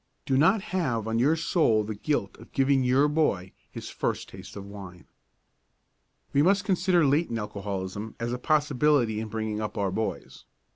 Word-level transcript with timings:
Do 0.25 0.35
not 0.35 0.63
have 0.73 1.07
on 1.07 1.19
your 1.19 1.35
soul 1.35 1.83
the 1.83 1.93
guilt 1.93 2.35
of 2.39 2.51
giving 2.53 2.83
your 2.83 3.07
boy 3.07 3.51
his 3.69 3.91
first 3.91 4.29
taste 4.29 4.55
of 4.55 4.65
wine. 4.65 5.05
We 6.33 6.41
must 6.41 6.63
consider 6.65 7.05
latent 7.05 7.37
alcoholism 7.37 8.15
as 8.19 8.33
a 8.33 8.39
possibility 8.39 9.19
in 9.19 9.27
bringing 9.27 9.61
up 9.61 9.77
our 9.77 9.91
boys. 9.91 10.43